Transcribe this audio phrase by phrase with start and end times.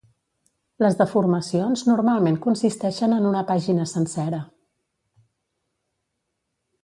[0.83, 4.41] Les deformacions normalment consisteixen en una pàgina sencera.